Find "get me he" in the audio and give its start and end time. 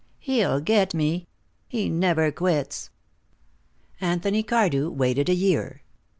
0.61-1.87